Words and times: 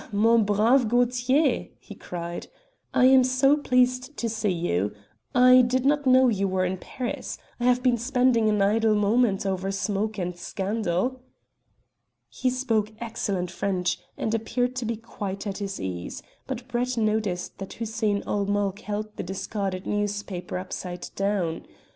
mon 0.11 0.43
brave 0.43 0.87
Gaultier," 0.89 1.67
he 1.79 1.93
cried, 1.93 2.47
"I 2.91 3.05
am 3.05 3.23
so 3.23 3.55
pleased 3.55 4.17
to 4.17 4.29
see 4.29 4.49
you. 4.51 4.93
I 5.35 5.61
did 5.61 5.85
not 5.85 6.07
know 6.07 6.27
you 6.27 6.47
were 6.47 6.65
in 6.65 6.77
Paris. 6.79 7.37
I 7.59 7.65
have 7.65 7.83
been 7.83 7.99
spending 7.99 8.49
an 8.49 8.63
idle 8.63 8.95
moment 8.95 9.45
over 9.45 9.69
smoke 9.69 10.17
and 10.17 10.35
scandal." 10.35 11.21
He 12.29 12.49
spoke 12.49 12.93
excellent 12.99 13.51
French, 13.51 13.99
and 14.17 14.33
appeared 14.33 14.75
to 14.77 14.85
be 14.85 14.95
quite 14.97 15.45
at 15.45 15.59
his 15.59 15.79
ease, 15.79 16.23
but 16.47 16.67
Brett 16.67 16.97
noticed 16.97 17.59
that 17.59 17.73
Hussein 17.73 18.23
ul 18.25 18.47
Mulk 18.47 18.79
held 18.79 19.15
the 19.17 19.21
discarded 19.23 19.85
newspaper 19.85 20.57
upside 20.57 21.09
down. 21.15 21.67